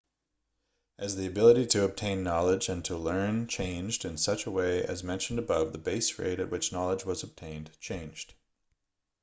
[0.97, 5.03] as the ability to obtain knowledge and to learn changed in such a way as
[5.03, 8.33] mentioned above the base rate at which knowledge was obtained changed